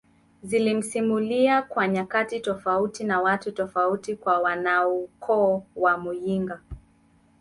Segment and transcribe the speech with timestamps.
[0.43, 6.59] zilisimuliwa kwa nyakati tofauti na watu tofauti kwa wanaukoo wa muyinga